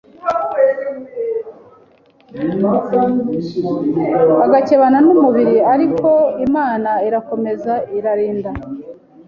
[4.39, 6.09] bagakebana n’umubiri ariko
[6.45, 8.51] Imana irakomeza irandinda